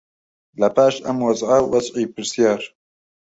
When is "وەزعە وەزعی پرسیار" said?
1.25-2.61